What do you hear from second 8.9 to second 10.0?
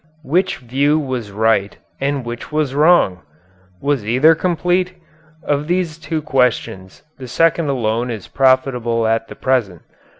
at the present.